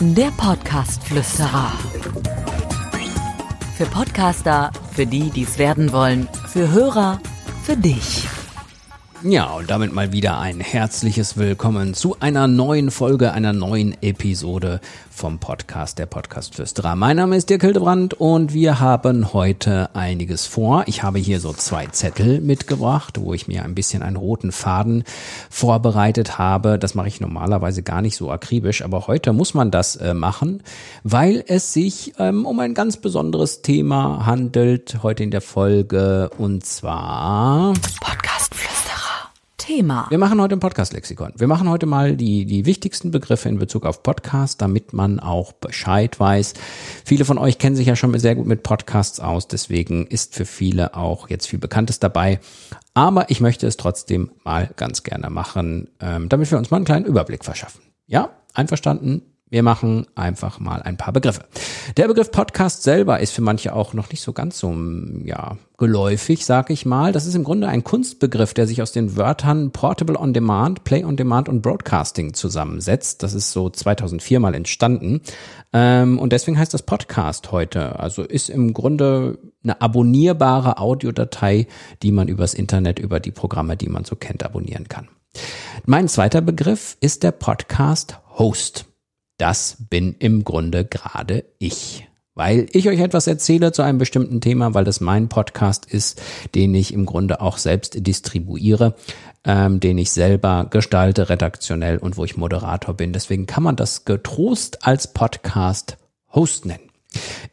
Der 0.00 0.30
Podcast-Flüsterer. 0.30 1.72
Für 3.76 3.86
Podcaster, 3.86 4.70
für 4.92 5.06
die, 5.06 5.30
die 5.30 5.42
es 5.42 5.58
werden 5.58 5.92
wollen, 5.92 6.28
für 6.48 6.70
Hörer, 6.70 7.20
für 7.64 7.76
dich. 7.76 8.26
Ja, 9.22 9.54
und 9.54 9.70
damit 9.70 9.94
mal 9.94 10.12
wieder 10.12 10.38
ein 10.38 10.60
herzliches 10.60 11.38
Willkommen 11.38 11.94
zu 11.94 12.16
einer 12.20 12.46
neuen 12.46 12.90
Folge, 12.90 13.32
einer 13.32 13.54
neuen 13.54 13.96
Episode 14.02 14.80
vom 15.10 15.38
Podcast, 15.38 15.98
der 15.98 16.04
Podcast 16.04 16.54
Flüsterer. 16.54 16.94
Mein 16.96 17.16
Name 17.16 17.36
ist 17.36 17.48
Dirk 17.48 17.62
Hildebrand 17.62 18.12
und 18.12 18.52
wir 18.52 18.78
haben 18.78 19.32
heute 19.32 19.88
einiges 19.94 20.46
vor. 20.46 20.84
Ich 20.86 21.02
habe 21.02 21.18
hier 21.18 21.40
so 21.40 21.54
zwei 21.54 21.86
Zettel 21.86 22.42
mitgebracht, 22.42 23.18
wo 23.18 23.32
ich 23.32 23.48
mir 23.48 23.64
ein 23.64 23.74
bisschen 23.74 24.02
einen 24.02 24.16
roten 24.16 24.52
Faden 24.52 25.04
vorbereitet 25.48 26.36
habe. 26.36 26.78
Das 26.78 26.94
mache 26.94 27.08
ich 27.08 27.18
normalerweise 27.20 27.82
gar 27.82 28.02
nicht 28.02 28.16
so 28.16 28.30
akribisch, 28.30 28.82
aber 28.82 29.06
heute 29.06 29.32
muss 29.32 29.54
man 29.54 29.70
das 29.70 29.96
äh, 29.96 30.12
machen, 30.12 30.62
weil 31.04 31.42
es 31.48 31.72
sich 31.72 32.12
ähm, 32.18 32.44
um 32.44 32.60
ein 32.60 32.74
ganz 32.74 32.98
besonderes 32.98 33.62
Thema 33.62 34.26
handelt 34.26 34.98
heute 35.02 35.24
in 35.24 35.30
der 35.30 35.40
Folge 35.40 36.28
und 36.36 36.66
zwar 36.66 37.72
Podcast 38.02 38.35
Thema. 39.66 40.06
Wir 40.10 40.18
machen 40.18 40.40
heute 40.40 40.54
ein 40.54 40.60
Podcast-Lexikon. 40.60 41.32
Wir 41.36 41.48
machen 41.48 41.68
heute 41.68 41.86
mal 41.86 42.16
die, 42.16 42.44
die 42.46 42.66
wichtigsten 42.66 43.10
Begriffe 43.10 43.48
in 43.48 43.58
Bezug 43.58 43.84
auf 43.84 44.04
Podcast, 44.04 44.62
damit 44.62 44.92
man 44.92 45.18
auch 45.18 45.50
Bescheid 45.50 46.20
weiß. 46.20 46.54
Viele 47.04 47.24
von 47.24 47.36
euch 47.36 47.58
kennen 47.58 47.74
sich 47.74 47.88
ja 47.88 47.96
schon 47.96 48.16
sehr 48.20 48.36
gut 48.36 48.46
mit 48.46 48.62
Podcasts 48.62 49.18
aus, 49.18 49.48
deswegen 49.48 50.06
ist 50.06 50.36
für 50.36 50.44
viele 50.44 50.94
auch 50.94 51.28
jetzt 51.30 51.48
viel 51.48 51.58
Bekanntes 51.58 51.98
dabei. 51.98 52.38
Aber 52.94 53.28
ich 53.28 53.40
möchte 53.40 53.66
es 53.66 53.76
trotzdem 53.76 54.30
mal 54.44 54.70
ganz 54.76 55.02
gerne 55.02 55.30
machen, 55.30 55.90
ähm, 55.98 56.28
damit 56.28 56.48
wir 56.48 56.58
uns 56.58 56.70
mal 56.70 56.76
einen 56.76 56.86
kleinen 56.86 57.04
Überblick 57.04 57.44
verschaffen. 57.44 57.82
Ja, 58.06 58.30
einverstanden? 58.54 59.22
Wir 59.48 59.62
machen 59.62 60.08
einfach 60.16 60.58
mal 60.58 60.82
ein 60.82 60.96
paar 60.96 61.12
Begriffe. 61.12 61.44
Der 61.96 62.08
Begriff 62.08 62.32
Podcast 62.32 62.82
selber 62.82 63.20
ist 63.20 63.32
für 63.32 63.42
manche 63.42 63.76
auch 63.76 63.94
noch 63.94 64.10
nicht 64.10 64.20
so 64.20 64.32
ganz 64.32 64.58
so 64.58 64.74
ja, 65.24 65.56
geläufig, 65.78 66.44
sag 66.44 66.68
ich 66.70 66.84
mal. 66.84 67.12
Das 67.12 67.26
ist 67.26 67.36
im 67.36 67.44
Grunde 67.44 67.68
ein 67.68 67.84
Kunstbegriff, 67.84 68.54
der 68.54 68.66
sich 68.66 68.82
aus 68.82 68.90
den 68.90 69.16
Wörtern 69.16 69.70
Portable 69.70 70.18
on 70.18 70.34
Demand, 70.34 70.82
Play 70.82 71.04
on 71.04 71.16
Demand 71.16 71.48
und 71.48 71.62
Broadcasting 71.62 72.34
zusammensetzt. 72.34 73.22
Das 73.22 73.34
ist 73.34 73.52
so 73.52 73.70
2004 73.70 74.40
mal 74.40 74.52
entstanden. 74.52 75.20
Ähm, 75.72 76.18
und 76.18 76.32
deswegen 76.32 76.58
heißt 76.58 76.74
das 76.74 76.82
Podcast 76.82 77.52
heute. 77.52 78.00
Also 78.00 78.24
ist 78.24 78.50
im 78.50 78.74
Grunde 78.74 79.38
eine 79.62 79.80
abonnierbare 79.80 80.78
Audiodatei, 80.78 81.68
die 82.02 82.10
man 82.10 82.26
übers 82.26 82.52
Internet, 82.52 82.98
über 82.98 83.20
die 83.20 83.30
Programme, 83.30 83.76
die 83.76 83.88
man 83.88 84.04
so 84.04 84.16
kennt, 84.16 84.44
abonnieren 84.44 84.88
kann. 84.88 85.06
Mein 85.84 86.08
zweiter 86.08 86.40
Begriff 86.40 86.96
ist 87.00 87.22
der 87.22 87.30
Podcast 87.30 88.18
Host 88.36 88.85
das 89.38 89.76
bin 89.90 90.14
im 90.18 90.44
Grunde 90.44 90.84
gerade 90.84 91.44
ich. 91.58 92.08
Weil 92.34 92.66
ich 92.72 92.88
euch 92.88 93.00
etwas 93.00 93.26
erzähle 93.26 93.72
zu 93.72 93.80
einem 93.80 93.96
bestimmten 93.96 94.42
Thema, 94.42 94.74
weil 94.74 94.84
das 94.84 95.00
mein 95.00 95.28
Podcast 95.30 95.86
ist, 95.86 96.20
den 96.54 96.74
ich 96.74 96.92
im 96.92 97.06
Grunde 97.06 97.40
auch 97.40 97.56
selbst 97.56 98.06
distribuiere, 98.06 98.94
ähm, 99.44 99.80
den 99.80 99.96
ich 99.96 100.10
selber 100.10 100.66
gestalte, 100.68 101.30
redaktionell 101.30 101.96
und 101.96 102.18
wo 102.18 102.24
ich 102.24 102.36
Moderator 102.36 102.94
bin. 102.94 103.14
Deswegen 103.14 103.46
kann 103.46 103.62
man 103.62 103.76
das 103.76 104.04
getrost 104.04 104.86
als 104.86 105.14
Podcast 105.14 105.96
Host 106.34 106.66
nennen. 106.66 106.85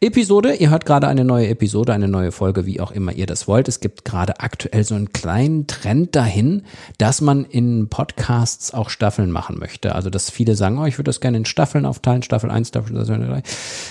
Episode, 0.02 0.56
ihr 0.56 0.69
hört 0.69 0.86
gerade 0.86 1.08
eine 1.08 1.23
neue 1.23 1.47
Episode, 1.47 1.94
eine 1.94 2.08
neue 2.08 2.31
Folge, 2.31 2.66
wie 2.66 2.81
auch 2.81 2.92
immer 2.92 3.14
ihr 3.14 3.25
das 3.25 3.47
wollt. 3.47 3.67
Es 3.67 3.80
gibt 3.80 4.06
gerade 4.06 4.39
aktuell 4.39 4.83
so 4.83 4.95
einen 4.95 5.14
kleinen 5.14 5.67
Trend 5.67 6.16
dahin, 6.16 6.64
dass 6.97 7.22
man 7.22 7.45
in 7.45 7.89
Podcasts 7.89 8.73
auch 8.73 8.89
Staffeln 8.89 9.31
machen 9.31 9.58
möchte. 9.59 9.95
Also, 9.95 10.09
dass 10.09 10.30
viele 10.30 10.56
sagen, 10.56 10.78
oh, 10.78 10.86
ich 10.86 10.97
würde 10.97 11.09
das 11.09 11.22
gerne 11.22 11.38
in 11.38 11.45
Staffeln 11.45 11.86
aufteilen, 11.86 12.23
Staffel 12.23 12.52
1, 12.52 12.67
Staffel 12.69 13.06
2, 13.06 13.44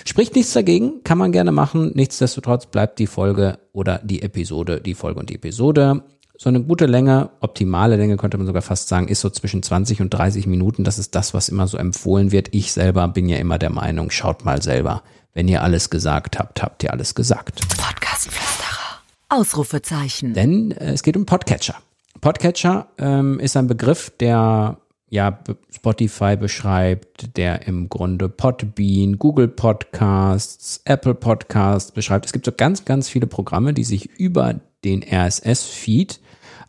Spricht 0.04 0.34
nichts 0.34 0.52
dagegen, 0.52 1.02
kann 1.04 1.18
man 1.18 1.32
gerne 1.32 1.52
machen. 1.52 1.92
Nichtsdestotrotz 1.94 2.66
bleibt 2.66 2.98
die 2.98 3.06
Folge 3.06 3.58
oder 3.72 4.00
die 4.04 4.22
Episode, 4.22 4.80
die 4.80 4.94
Folge 4.94 5.20
und 5.20 5.30
die 5.30 5.36
Episode. 5.36 6.02
So 6.36 6.48
eine 6.48 6.60
gute 6.60 6.86
Länge, 6.86 7.30
optimale 7.40 7.96
Länge 7.96 8.16
könnte 8.16 8.36
man 8.36 8.46
sogar 8.46 8.62
fast 8.62 8.88
sagen, 8.88 9.06
ist 9.06 9.20
so 9.20 9.30
zwischen 9.30 9.62
20 9.62 10.00
und 10.00 10.10
30 10.10 10.46
Minuten. 10.46 10.82
Das 10.82 10.98
ist 10.98 11.14
das, 11.14 11.34
was 11.34 11.48
immer 11.48 11.68
so 11.68 11.78
empfohlen 11.78 12.32
wird. 12.32 12.48
Ich 12.50 12.72
selber 12.72 13.06
bin 13.08 13.28
ja 13.28 13.36
immer 13.36 13.58
der 13.58 13.70
Meinung, 13.70 14.10
schaut 14.10 14.44
mal 14.44 14.60
selber 14.60 15.04
wenn 15.34 15.48
ihr 15.48 15.62
alles 15.62 15.90
gesagt 15.90 16.38
habt, 16.38 16.62
habt 16.62 16.82
ihr 16.82 16.92
alles 16.92 17.14
gesagt. 17.14 17.60
Podcastflüsterer. 17.76 19.00
Ausrufezeichen. 19.28 20.34
Denn 20.34 20.72
äh, 20.72 20.92
es 20.92 21.02
geht 21.02 21.16
um 21.16 21.26
Podcatcher. 21.26 21.76
Podcatcher 22.20 22.88
ähm, 22.98 23.40
ist 23.40 23.56
ein 23.56 23.66
Begriff, 23.66 24.12
der 24.20 24.76
ja 25.08 25.38
Spotify 25.70 26.36
beschreibt, 26.36 27.36
der 27.36 27.66
im 27.66 27.88
Grunde 27.88 28.28
Podbean, 28.28 29.18
Google 29.18 29.48
Podcasts, 29.48 30.80
Apple 30.84 31.14
Podcasts 31.14 31.92
beschreibt. 31.92 32.26
Es 32.26 32.32
gibt 32.32 32.46
so 32.46 32.52
ganz, 32.52 32.84
ganz 32.84 33.08
viele 33.08 33.26
Programme, 33.26 33.74
die 33.74 33.84
sich 33.84 34.10
über 34.18 34.60
den 34.84 35.02
RSS-Feed 35.02 36.20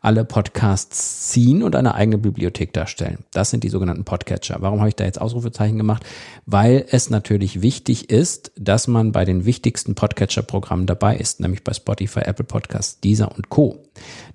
alle 0.04 0.26
Podcasts 0.26 1.30
ziehen 1.30 1.64
und 1.64 1.78
eine 1.78 1.96
eigene 1.96 2.18
Bibliothek 2.18 2.74
darstellen. 2.74 3.20
Das 3.32 3.50
sind 3.50 3.64
die 3.64 3.70
sogenannten 3.70 4.04
Podcatcher. 4.04 4.58
Warum 4.60 4.80
habe 4.80 4.90
ich 4.90 4.96
da 4.96 5.06
jetzt 5.06 5.20
Ausrufezeichen 5.20 5.78
gemacht? 5.78 6.04
Weil 6.46 6.86
es 6.90 7.10
natürlich 7.10 7.62
wichtig 7.62 8.10
ist, 8.10 8.52
dass 8.58 8.88
man 8.88 9.14
bei 9.14 9.24
den 9.24 9.46
wichtigsten 9.46 9.96
Podcatcher-Programmen 9.96 10.88
dabei 10.88 11.16
ist, 11.16 11.40
nämlich 11.40 11.64
bei 11.64 11.74
Spotify, 11.74 12.20
Apple 12.20 12.44
Podcasts, 12.44 13.00
Deezer 13.00 13.34
und 13.34 13.48
Co. 13.48 13.80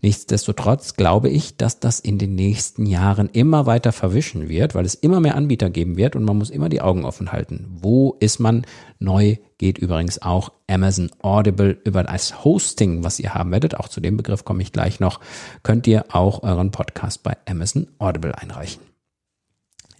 Nichtsdestotrotz 0.02 0.94
glaube 0.94 1.28
ich, 1.28 1.56
dass 1.56 1.80
das 1.80 2.00
in 2.00 2.19
den 2.19 2.34
nächsten 2.34 2.86
Jahren 2.86 3.28
immer 3.32 3.66
weiter 3.66 3.92
verwischen 3.92 4.48
wird, 4.48 4.74
weil 4.74 4.84
es 4.84 4.94
immer 4.94 5.20
mehr 5.20 5.36
Anbieter 5.36 5.70
geben 5.70 5.96
wird 5.96 6.16
und 6.16 6.24
man 6.24 6.38
muss 6.38 6.50
immer 6.50 6.69
die 6.69 6.80
Augen 6.80 7.04
offen 7.04 7.32
halten. 7.32 7.66
Wo 7.80 8.16
ist 8.20 8.38
man? 8.38 8.64
Neu 8.98 9.36
geht 9.58 9.78
übrigens 9.78 10.22
auch 10.22 10.52
Amazon 10.69 11.10
Audible 11.20 11.78
über 11.84 12.04
das 12.04 12.44
Hosting, 12.44 13.04
was 13.04 13.19
ihr 13.19 13.34
haben 13.34 13.50
werdet. 13.50 13.76
Auch 13.76 13.88
zu 13.88 14.00
dem 14.00 14.16
Begriff 14.16 14.44
komme 14.44 14.62
ich 14.62 14.72
gleich 14.72 15.00
noch. 15.00 15.20
Könnt 15.62 15.86
ihr 15.86 16.04
auch 16.14 16.42
euren 16.42 16.70
Podcast 16.70 17.22
bei 17.22 17.36
Amazon 17.46 17.88
Audible 17.98 18.36
einreichen. 18.36 18.82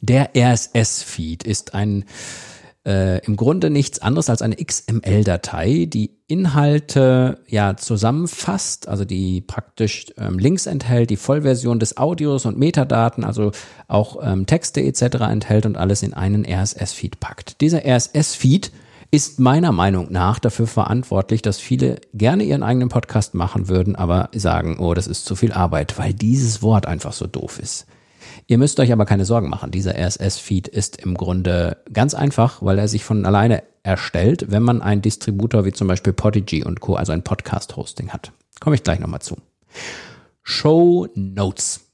Der 0.01 0.31
RSS-Feed 0.37 1.43
ist 1.43 1.75
ein 1.75 2.05
äh, 2.89 3.19
im 3.27 3.37
Grunde 3.37 3.69
nichts 3.69 4.01
anderes 4.01 4.31
als 4.31 4.41
eine 4.41 4.57
XML-Datei, 4.57 5.85
die 5.85 6.13
Inhalte 6.27 7.39
ja 7.47 7.77
zusammenfasst, 7.77 8.89
also 8.89 9.05
die 9.05 9.43
praktisch 9.43 10.07
ähm, 10.17 10.39
Links 10.39 10.65
enthält, 10.65 11.11
die 11.11 11.19
Vollversion 11.19 11.79
des 11.79 11.99
Audios 11.99 12.47
und 12.47 12.59
Metadaten, 12.59 13.25
also 13.25 13.53
auch 13.89 14.17
ähm, 14.23 14.47
Texte 14.47 14.81
etc. 14.81 15.03
enthält 15.31 15.67
und 15.67 15.77
alles 15.77 16.03
in 16.03 16.15
einen 16.15 16.47
RSS-Feed 16.47 17.21
packt. 17.21 17.61
Dieser 17.61 17.85
RSS-Feed 17.85 18.73
ist 19.11 19.39
meiner 19.39 19.73
Meinung 19.73 20.11
nach 20.11 20.39
dafür 20.39 20.67
verantwortlich, 20.67 21.43
dass 21.43 21.59
viele 21.59 22.01
gerne 22.15 22.45
ihren 22.45 22.63
eigenen 22.63 22.89
Podcast 22.89 23.35
machen 23.35 23.69
würden, 23.69 23.97
aber 23.97 24.31
sagen, 24.35 24.79
oh, 24.79 24.95
das 24.95 25.07
ist 25.07 25.27
zu 25.27 25.37
viel 25.37 25.53
Arbeit, 25.53 25.99
weil 25.99 26.15
dieses 26.15 26.63
Wort 26.63 26.87
einfach 26.87 27.13
so 27.13 27.27
doof 27.27 27.59
ist. 27.59 27.87
Ihr 28.47 28.59
müsst 28.59 28.79
euch 28.81 28.93
aber 28.93 29.05
keine 29.05 29.25
Sorgen 29.25 29.49
machen. 29.49 29.71
Dieser 29.71 29.95
RSS-Feed 29.95 30.69
ist 30.69 30.97
im 30.99 31.15
Grunde 31.15 31.79
ganz 31.93 32.15
einfach, 32.15 32.63
weil 32.63 32.79
er 32.79 32.89
sich 32.89 33.05
von 33.05 33.27
alleine 33.27 33.63
erstellt, 33.83 34.51
wenn 34.51 34.63
man 34.63 34.83
einen 34.83 35.03
Distributor 35.03 35.65
wie 35.65 35.73
zum 35.73 35.89
Beispiel 35.89 36.13
Podigy 36.13 36.65
und 36.65 36.81
Co., 36.81 36.95
also 36.95 37.13
ein 37.13 37.25
Podcast-Hosting 37.25 38.11
hat. 38.11 38.33
Komme 38.61 38.77
ich 38.77 38.83
gleich 38.83 39.01
nochmal 39.01 39.21
zu. 39.21 39.37
Show 40.43 41.09
Notes. 41.15 41.88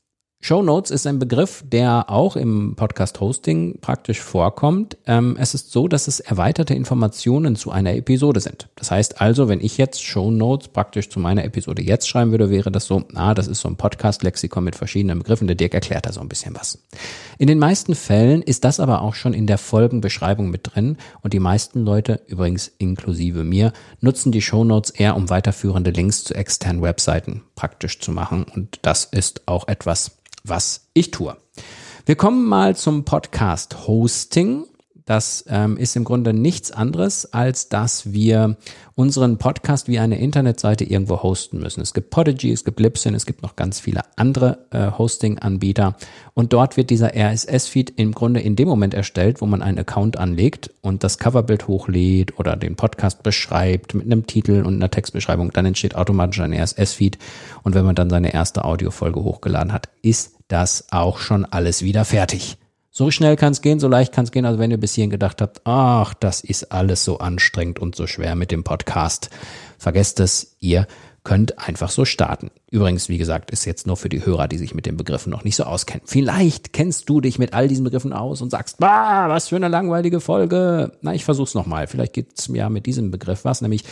Show 0.46 0.60
Notes 0.60 0.90
ist 0.90 1.06
ein 1.06 1.18
Begriff, 1.18 1.64
der 1.66 2.10
auch 2.10 2.36
im 2.36 2.74
Podcast-Hosting 2.76 3.78
praktisch 3.80 4.20
vorkommt. 4.20 4.98
Ähm, 5.06 5.38
es 5.40 5.54
ist 5.54 5.72
so, 5.72 5.88
dass 5.88 6.06
es 6.06 6.20
erweiterte 6.20 6.74
Informationen 6.74 7.56
zu 7.56 7.70
einer 7.70 7.94
Episode 7.94 8.40
sind. 8.40 8.68
Das 8.76 8.90
heißt 8.90 9.22
also, 9.22 9.48
wenn 9.48 9.62
ich 9.62 9.78
jetzt 9.78 10.04
Show 10.04 10.30
Notes 10.30 10.68
praktisch 10.68 11.08
zu 11.08 11.18
meiner 11.18 11.44
Episode 11.44 11.82
jetzt 11.82 12.06
schreiben 12.06 12.30
würde, 12.30 12.50
wäre 12.50 12.70
das 12.70 12.84
so, 12.84 13.04
ah, 13.14 13.32
das 13.32 13.46
ist 13.46 13.60
so 13.60 13.70
ein 13.70 13.76
Podcast-Lexikon 13.76 14.62
mit 14.62 14.76
verschiedenen 14.76 15.20
Begriffen. 15.20 15.46
Der 15.46 15.56
Dirk 15.56 15.72
erklärt 15.72 16.04
da 16.04 16.12
so 16.12 16.20
ein 16.20 16.28
bisschen 16.28 16.54
was. 16.54 16.78
In 17.38 17.46
den 17.46 17.58
meisten 17.58 17.94
Fällen 17.94 18.42
ist 18.42 18.64
das 18.64 18.80
aber 18.80 19.00
auch 19.00 19.14
schon 19.14 19.32
in 19.32 19.46
der 19.46 19.56
Folgenbeschreibung 19.56 20.50
mit 20.50 20.74
drin 20.74 20.98
und 21.22 21.32
die 21.32 21.40
meisten 21.40 21.86
Leute, 21.86 22.20
übrigens 22.26 22.70
inklusive 22.76 23.44
mir, 23.44 23.72
nutzen 24.02 24.30
die 24.30 24.42
Show 24.42 24.62
Notes 24.62 24.90
eher, 24.90 25.16
um 25.16 25.30
weiterführende 25.30 25.90
Links 25.90 26.22
zu 26.22 26.34
externen 26.34 26.82
Webseiten 26.82 27.44
praktisch 27.54 27.98
zu 27.98 28.12
machen. 28.12 28.44
Und 28.54 28.80
das 28.82 29.06
ist 29.06 29.40
auch 29.46 29.68
etwas, 29.68 30.18
was 30.46 30.88
ich 30.92 31.10
tue. 31.10 31.36
Wir 32.04 32.16
kommen 32.16 32.44
mal 32.44 32.76
zum 32.76 33.06
Podcast 33.06 33.86
Hosting. 33.86 34.66
Das 35.06 35.44
ähm, 35.48 35.76
ist 35.76 35.96
im 35.96 36.04
Grunde 36.04 36.32
nichts 36.32 36.70
anderes, 36.70 37.30
als 37.34 37.68
dass 37.68 38.14
wir 38.14 38.56
unseren 38.94 39.36
Podcast 39.36 39.86
wie 39.86 39.98
eine 39.98 40.18
Internetseite 40.18 40.84
irgendwo 40.84 41.22
hosten 41.22 41.58
müssen. 41.58 41.82
Es 41.82 41.92
gibt 41.92 42.08
Podigy, 42.08 42.52
es 42.52 42.64
gibt 42.64 42.80
Libsyn, 42.80 43.14
es 43.14 43.26
gibt 43.26 43.42
noch 43.42 43.54
ganz 43.54 43.80
viele 43.80 44.00
andere 44.16 44.66
äh, 44.70 44.92
Hosting-Anbieter. 44.96 45.96
Und 46.32 46.54
dort 46.54 46.78
wird 46.78 46.88
dieser 46.88 47.14
RSS-Feed 47.14 47.90
im 47.96 48.12
Grunde 48.12 48.40
in 48.40 48.56
dem 48.56 48.66
Moment 48.66 48.94
erstellt, 48.94 49.42
wo 49.42 49.46
man 49.46 49.60
einen 49.60 49.78
Account 49.78 50.16
anlegt 50.16 50.70
und 50.80 51.04
das 51.04 51.18
Coverbild 51.18 51.68
hochlädt 51.68 52.38
oder 52.38 52.56
den 52.56 52.76
Podcast 52.76 53.22
beschreibt 53.22 53.92
mit 53.92 54.06
einem 54.06 54.26
Titel 54.26 54.62
und 54.64 54.76
einer 54.76 54.90
Textbeschreibung. 54.90 55.50
Dann 55.52 55.66
entsteht 55.66 55.96
automatisch 55.96 56.40
ein 56.40 56.54
RSS-Feed. 56.54 57.18
Und 57.62 57.74
wenn 57.74 57.84
man 57.84 57.94
dann 57.94 58.08
seine 58.08 58.32
erste 58.32 58.64
Audiofolge 58.64 59.22
hochgeladen 59.22 59.74
hat, 59.74 59.90
ist 60.00 60.36
das 60.48 60.86
auch 60.90 61.18
schon 61.18 61.44
alles 61.44 61.82
wieder 61.82 62.06
fertig. 62.06 62.56
So 62.96 63.10
schnell 63.10 63.34
kann 63.34 63.50
es 63.50 63.60
gehen, 63.60 63.80
so 63.80 63.88
leicht 63.88 64.12
kann 64.12 64.24
es 64.24 64.30
gehen. 64.30 64.46
Also 64.46 64.60
wenn 64.60 64.70
ihr 64.70 64.78
bis 64.78 64.94
hierhin 64.94 65.10
gedacht 65.10 65.42
habt, 65.42 65.62
ach, 65.64 66.14
das 66.14 66.42
ist 66.42 66.70
alles 66.70 67.02
so 67.02 67.18
anstrengend 67.18 67.80
und 67.80 67.96
so 67.96 68.06
schwer 68.06 68.36
mit 68.36 68.52
dem 68.52 68.62
Podcast, 68.62 69.30
vergesst 69.78 70.20
es, 70.20 70.54
ihr 70.60 70.86
könnt 71.24 71.58
einfach 71.58 71.90
so 71.90 72.04
starten. 72.04 72.52
Übrigens, 72.70 73.08
wie 73.08 73.18
gesagt, 73.18 73.50
ist 73.50 73.64
jetzt 73.64 73.88
nur 73.88 73.96
für 73.96 74.08
die 74.08 74.24
Hörer, 74.24 74.46
die 74.46 74.58
sich 74.58 74.76
mit 74.76 74.86
den 74.86 74.96
Begriffen 74.96 75.30
noch 75.30 75.42
nicht 75.42 75.56
so 75.56 75.64
auskennen. 75.64 76.06
Vielleicht 76.06 76.72
kennst 76.72 77.08
du 77.08 77.20
dich 77.20 77.36
mit 77.36 77.52
all 77.52 77.66
diesen 77.66 77.82
Begriffen 77.82 78.12
aus 78.12 78.40
und 78.40 78.50
sagst, 78.50 78.78
bah, 78.78 79.28
was 79.28 79.48
für 79.48 79.56
eine 79.56 79.66
langweilige 79.66 80.20
Folge. 80.20 80.92
Na, 81.00 81.14
ich 81.14 81.24
versuch's 81.24 81.54
nochmal. 81.54 81.88
Vielleicht 81.88 82.12
gibt's 82.12 82.48
ja 82.52 82.68
mit 82.68 82.86
diesem 82.86 83.10
Begriff 83.10 83.44
was, 83.44 83.60
nämlich 83.60 83.82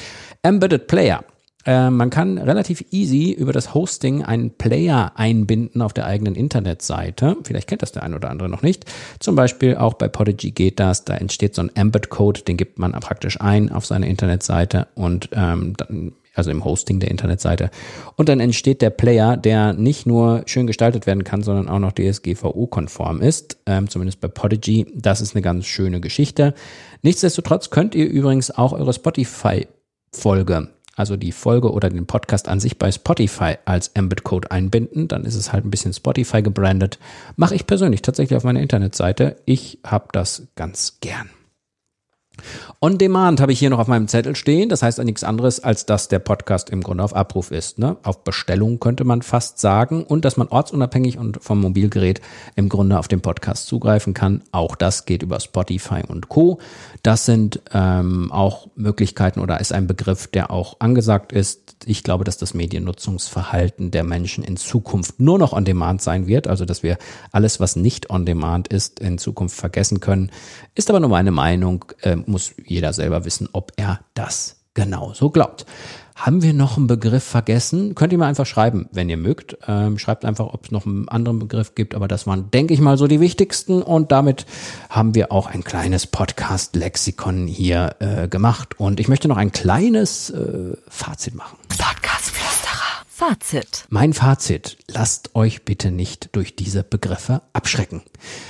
Embedded 0.45 0.87
Player. 0.87 1.25
Äh, 1.65 1.91
man 1.91 2.11
kann 2.11 2.39
relativ 2.39 2.85
easy 2.91 3.33
über 3.33 3.53
das 3.53 3.75
Hosting 3.75 4.25
einen 4.25 4.51
Player 4.51 5.13
einbinden 5.15 5.83
auf 5.83 5.93
der 5.93 6.07
eigenen 6.07 6.35
Internetseite. 6.35 7.37
Vielleicht 7.45 7.69
kennt 7.69 7.83
das 7.83 7.93
der 7.93 8.03
ein 8.03 8.15
oder 8.15 8.31
andere 8.31 8.49
noch 8.49 8.63
nicht. 8.63 8.85
Zum 9.21 9.37
Beispiel 9.37 9.77
auch 9.77 9.95
bei 9.95 10.09
Podigy 10.09 10.51
geht 10.51 10.81
das. 10.81 11.05
Da 11.05 11.15
entsteht 11.15 11.55
so 11.55 11.63
ein 11.63 11.71
Embed-Code, 11.75 12.43
den 12.43 12.57
gibt 12.57 12.79
man 12.79 12.93
praktisch 12.93 13.41
ein 13.41 13.71
auf 13.71 13.87
seine 13.87 14.09
Internetseite 14.09 14.89
und 14.95 15.31
ähm, 15.33 15.75
dann 15.77 16.13
also 16.35 16.51
im 16.51 16.65
Hosting 16.65 17.01
der 17.01 17.11
Internetseite. 17.11 17.71
Und 18.17 18.29
dann 18.29 18.41
entsteht 18.41 18.81
der 18.81 18.91
Player, 18.91 19.37
der 19.37 19.75
nicht 19.75 20.07
nur 20.07 20.43
schön 20.47 20.67
gestaltet 20.67 21.07
werden 21.07 21.25
kann, 21.25 21.43
sondern 21.43 21.69
auch 21.69 21.79
noch 21.79 21.93
DSGVO-konform 21.93 23.21
ist, 23.21 23.59
ähm, 23.67 23.89
zumindest 23.89 24.21
bei 24.21 24.29
Podigy. 24.29 24.87
Das 24.95 25.21
ist 25.21 25.35
eine 25.35 25.43
ganz 25.43 25.67
schöne 25.67 26.01
Geschichte. 26.01 26.55
Nichtsdestotrotz 27.03 27.71
könnt 27.71 27.95
ihr 27.95 28.09
übrigens 28.09 28.51
auch 28.51 28.73
eure 28.73 28.93
Spotify-Folge 28.93 30.69
also 30.97 31.17
die 31.17 31.33
Folge 31.33 31.73
oder 31.73 31.89
den 31.89 32.07
Podcast 32.07 32.49
an 32.49 32.61
sich 32.61 32.79
bei 32.79 32.93
Spotify 32.93 33.57
als 33.65 33.89
Embed-Code 33.89 34.51
einbinden. 34.51 35.09
Dann 35.09 35.25
ist 35.25 35.35
es 35.35 35.53
halt 35.53 35.65
ein 35.65 35.71
bisschen 35.71 35.93
Spotify 35.93 36.43
gebrandet. 36.43 36.99
Mache 37.37 37.55
ich 37.55 37.67
persönlich 37.67 38.03
tatsächlich 38.03 38.37
auf 38.37 38.45
meiner 38.45 38.61
Internetseite. 38.61 39.37
Ich 39.45 39.79
habe 39.85 40.09
das 40.13 40.49
ganz 40.55 40.99
gern. 41.01 41.31
On 42.81 42.99
Demand 42.99 43.41
habe 43.41 43.53
ich 43.53 43.59
hier 43.59 43.71
noch 43.71 43.79
auf 43.79 43.87
meinem 43.87 44.09
Zettel 44.09 44.35
stehen. 44.35 44.69
Das 44.69 44.83
heißt 44.83 44.99
nichts 45.05 45.23
anderes, 45.25 45.61
als 45.61 45.87
dass 45.87 46.09
der 46.09 46.19
Podcast 46.19 46.71
im 46.71 46.83
Grunde 46.83 47.05
auf 47.05 47.15
Abruf 47.15 47.51
ist. 47.51 47.79
Ne? 47.79 47.97
Auf 48.03 48.25
Bestellung 48.25 48.81
könnte 48.81 49.05
man 49.05 49.23
fast 49.23 49.61
sagen. 49.61 50.03
Und 50.05 50.25
dass 50.25 50.37
man 50.37 50.49
ortsunabhängig 50.49 51.19
und 51.19 51.43
vom 51.43 51.61
Mobilgerät 51.61 52.21
im 52.57 52.69
Grunde 52.69 52.99
auf 52.99 53.09
den 53.09 53.21
Podcast 53.21 53.67
zugreifen 53.67 54.15
kann. 54.15 54.43
Auch 54.51 54.75
das 54.75 55.05
geht 55.05 55.23
über 55.23 55.39
Spotify 55.39 56.03
und 56.07 56.29
Co. 56.29 56.59
Das 57.03 57.25
sind 57.25 57.61
ähm, 57.73 58.33
auch 58.33 58.69
Möglichkeiten 58.75 59.41
oder 59.41 59.61
ist 59.61 59.73
ein 59.73 59.87
Begriff, 59.87 60.27
der 60.27 60.51
auch 60.51 60.77
angesagt 60.81 61.33
ist. 61.33 61.77
Ich 61.85 62.03
glaube, 62.03 62.25
dass 62.25 62.39
das 62.39 62.55
Mediennutzungsverhalten 62.55 63.91
der 63.91 64.05
Menschen 64.05 64.45
in 64.45 64.57
Zukunft 64.57 65.21
nur 65.21 65.39
noch 65.39 65.53
on 65.53 65.65
demand 65.65 66.03
sein 66.03 66.27
wird. 66.27 66.47
Also, 66.47 66.65
dass 66.65 66.83
wir 66.83 66.99
alles, 67.33 67.61
was 67.61 67.77
nicht 67.77 68.11
on 68.11 68.27
demand 68.27 68.69
ist, 68.69 69.01
in 69.01 69.19
Zukunft 69.19 69.57
vergessen 69.57 70.01
können. 70.01 70.31
Ist 70.75 70.91
aber 70.91 71.01
nur 71.01 71.11
meine 71.11 71.31
Meinung. 71.31 71.85
Äh, 72.03 72.17
muss 72.27 72.55
jeder 72.65 72.93
selber 72.93 73.25
wissen, 73.25 73.49
ob 73.53 73.73
er 73.77 74.01
das 74.15 74.57
genauso 74.75 75.31
glaubt. 75.31 75.67
Haben 76.15 76.43
wir 76.43 76.53
noch 76.53 76.77
einen 76.77 76.87
Begriff 76.87 77.25
vergessen? 77.25 77.95
Könnt 77.95 78.13
ihr 78.13 78.19
mir 78.19 78.27
einfach 78.27 78.47
schreiben, 78.47 78.89
wenn 78.93 79.09
ihr 79.09 79.17
mögt. 79.17 79.57
Ähm, 79.67 79.99
schreibt 79.99 80.25
einfach, 80.25 80.53
ob 80.53 80.67
es 80.67 80.71
noch 80.71 80.87
einen 80.87 81.09
anderen 81.09 81.39
Begriff 81.39 81.75
gibt, 81.75 81.95
aber 81.95 82.07
das 82.07 82.27
waren, 82.27 82.51
denke 82.51 82.75
ich 82.75 82.81
mal, 82.81 82.97
so 82.97 83.07
die 83.07 83.19
wichtigsten. 83.19 83.83
Und 83.83 84.13
damit 84.13 84.47
haben 84.89 85.15
wir 85.15 85.33
auch 85.33 85.47
ein 85.47 85.65
kleines 85.65 86.07
Podcast-Lexikon 86.07 87.47
hier 87.47 87.97
äh, 87.99 88.29
gemacht. 88.29 88.79
Und 88.79 89.01
ich 89.01 89.09
möchte 89.09 89.27
noch 89.27 89.39
ein 89.39 89.53
kleines 89.53 90.31
äh, 90.31 90.77
Fazit 90.87 91.35
machen. 91.35 91.57
Fazit. 93.15 93.85
Mein 93.91 94.15
Fazit. 94.15 94.79
Lasst 94.89 95.37
euch 95.37 95.67
bitte 95.67 95.91
nicht 95.91 96.31
durch 96.33 96.57
diese 96.57 96.83
Begriffe 96.83 97.43
abschrecken. 97.53 98.01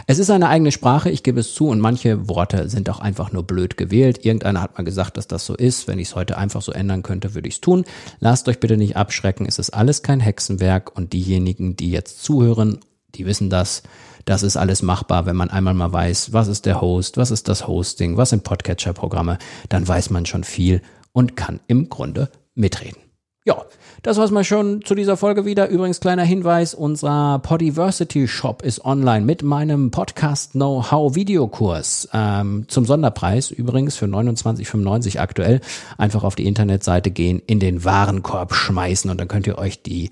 Es 0.06 0.20
ist 0.20 0.30
eine 0.30 0.48
eigene 0.48 0.70
Sprache, 0.70 1.10
ich 1.10 1.24
gebe 1.24 1.40
es 1.40 1.52
zu, 1.52 1.66
und 1.66 1.80
manche 1.80 2.28
Worte 2.28 2.68
sind 2.68 2.88
auch 2.88 3.00
einfach 3.00 3.32
nur 3.32 3.42
blöd 3.42 3.76
gewählt. 3.76 4.24
Irgendeiner 4.24 4.62
hat 4.62 4.78
mal 4.78 4.84
gesagt, 4.84 5.16
dass 5.16 5.26
das 5.26 5.44
so 5.44 5.56
ist. 5.56 5.88
Wenn 5.88 5.98
ich 5.98 6.08
es 6.08 6.14
heute 6.14 6.38
einfach 6.38 6.62
so 6.62 6.70
ändern 6.70 7.02
könnte, 7.02 7.34
würde 7.34 7.48
ich 7.48 7.56
es 7.56 7.60
tun. 7.60 7.84
Lasst 8.20 8.48
euch 8.48 8.60
bitte 8.60 8.76
nicht 8.76 8.96
abschrecken. 8.96 9.46
Es 9.46 9.58
ist 9.58 9.70
alles 9.70 10.04
kein 10.04 10.20
Hexenwerk 10.20 10.96
und 10.96 11.12
diejenigen, 11.12 11.74
die 11.74 11.90
jetzt 11.90 12.22
zuhören, 12.22 12.78
die 13.16 13.26
wissen 13.26 13.50
das. 13.50 13.82
Das 14.26 14.44
ist 14.44 14.56
alles 14.56 14.80
machbar, 14.80 15.26
wenn 15.26 15.36
man 15.36 15.50
einmal 15.50 15.74
mal 15.74 15.92
weiß, 15.92 16.32
was 16.32 16.46
ist 16.46 16.66
der 16.66 16.80
Host, 16.80 17.16
was 17.16 17.32
ist 17.32 17.48
das 17.48 17.66
Hosting, 17.66 18.16
was 18.16 18.30
sind 18.30 18.44
Podcatcher-Programme, 18.44 19.38
dann 19.68 19.86
weiß 19.86 20.10
man 20.10 20.24
schon 20.24 20.44
viel 20.44 20.82
und 21.10 21.36
kann 21.36 21.58
im 21.66 21.88
Grunde 21.88 22.30
mitreden. 22.54 23.11
Ja, 23.44 23.64
das 24.02 24.18
war's 24.18 24.30
mal 24.30 24.44
schon 24.44 24.84
zu 24.84 24.94
dieser 24.94 25.16
Folge 25.16 25.44
wieder. 25.44 25.68
Übrigens 25.68 25.98
kleiner 25.98 26.22
Hinweis, 26.22 26.74
unser 26.74 27.40
Podiversity 27.40 28.28
Shop 28.28 28.62
ist 28.62 28.84
online 28.84 29.26
mit 29.26 29.42
meinem 29.42 29.90
Podcast 29.90 30.52
Know-how 30.52 31.16
Videokurs 31.16 32.08
ähm, 32.12 32.66
zum 32.68 32.84
Sonderpreis 32.84 33.50
übrigens 33.50 33.96
für 33.96 34.06
29,95 34.06 35.18
aktuell. 35.18 35.60
Einfach 35.98 36.22
auf 36.22 36.36
die 36.36 36.46
Internetseite 36.46 37.10
gehen, 37.10 37.42
in 37.44 37.58
den 37.58 37.84
Warenkorb 37.84 38.54
schmeißen 38.54 39.10
und 39.10 39.20
dann 39.20 39.26
könnt 39.26 39.48
ihr 39.48 39.58
euch 39.58 39.82
die 39.82 40.10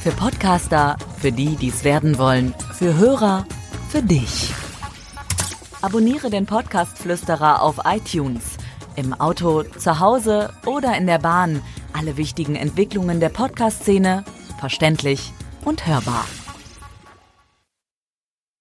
Für 0.03 0.13
Podcaster, 0.13 0.97
für 1.19 1.33
die, 1.33 1.57
die 1.57 1.69
es 1.69 1.85
werden 1.85 2.17
wollen, 2.17 2.55
für 2.73 2.97
Hörer, 2.97 3.47
für 3.91 4.03
dich. 4.03 4.55
Abonniere 5.83 6.31
den 6.31 6.47
Podcast-Flüsterer 6.47 7.61
auf 7.61 7.81
iTunes, 7.85 8.57
im 8.97 9.13
Auto, 9.13 9.65
zu 9.65 10.01
Hause 10.01 10.49
oder 10.65 10.97
in 10.97 11.07
der 11.07 11.19
Bahn– 11.19 11.61
alle 11.93 12.17
wichtigen 12.17 12.57
Entwicklungen 12.57 13.21
der 13.21 13.29
Podcast-Szene 13.29 14.25
verständlich 14.59 15.33
und 15.65 15.87
hörbar. 15.87 16.25